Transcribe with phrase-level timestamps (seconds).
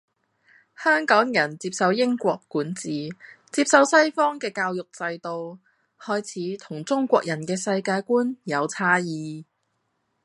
[0.75, 2.89] 香港人接受英國管治，
[3.51, 5.59] 接受西方嘅教育制度，
[5.99, 9.43] 開始同中國人嘅世界觀有差異